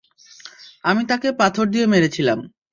[0.83, 2.39] আমি তাকে পাথর দিয়ে মেরেছিলাম।